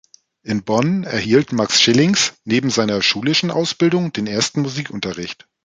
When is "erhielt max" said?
1.03-1.79